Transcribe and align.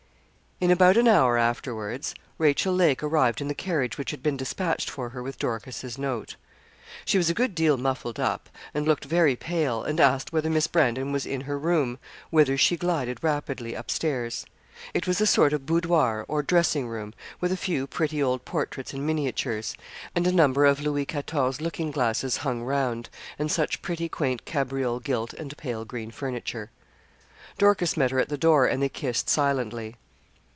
In 0.63 0.69
about 0.69 0.95
an 0.95 1.07
hour 1.07 1.39
afterwards, 1.39 2.13
Rachel 2.37 2.71
Lake 2.71 3.01
arrived 3.01 3.41
in 3.41 3.47
the 3.47 3.55
carriage 3.55 3.97
which 3.97 4.11
had 4.11 4.21
been 4.21 4.37
despatched 4.37 4.91
for 4.91 5.09
her 5.09 5.23
with 5.23 5.39
Dorcas's 5.39 5.97
note. 5.97 6.35
She 7.03 7.17
was 7.17 7.31
a 7.31 7.33
good 7.33 7.55
deal 7.55 7.77
muffled 7.77 8.19
up, 8.19 8.47
and 8.71 8.87
looked 8.87 9.05
very 9.05 9.35
pale, 9.35 9.81
and 9.83 9.99
asked 9.99 10.31
whether 10.31 10.51
Miss 10.51 10.67
Brandon 10.67 11.11
was 11.11 11.25
in 11.25 11.41
her 11.41 11.57
room, 11.57 11.97
whither 12.29 12.59
she 12.59 12.77
glided 12.77 13.23
rapidly 13.23 13.75
up 13.75 13.89
stairs. 13.89 14.45
It 14.93 15.07
was 15.07 15.19
a 15.19 15.25
sort 15.25 15.51
of 15.51 15.65
boudoir 15.65 16.25
or 16.27 16.43
dressing 16.43 16.87
room, 16.87 17.15
with 17.39 17.51
a 17.51 17.57
few 17.57 17.87
pretty 17.87 18.21
old 18.21 18.45
portraits 18.45 18.93
and 18.93 19.03
miniatures, 19.03 19.75
and 20.13 20.27
a 20.27 20.31
number 20.31 20.65
of 20.67 20.79
Louis 20.79 21.07
Quatorze 21.07 21.59
looking 21.59 21.89
glasses 21.89 22.37
hung 22.37 22.61
round, 22.61 23.09
and 23.39 23.51
such 23.51 23.81
pretty 23.81 24.07
quaint 24.07 24.45
cabriole 24.45 24.99
gilt 24.99 25.33
and 25.33 25.57
pale 25.57 25.85
green 25.85 26.11
furniture. 26.11 26.69
Dorcas 27.57 27.97
met 27.97 28.11
her 28.11 28.19
at 28.19 28.29
the 28.29 28.37
door, 28.37 28.67
and 28.67 28.83
they 28.83 28.89
kissed 28.89 29.27
silently. 29.27 29.95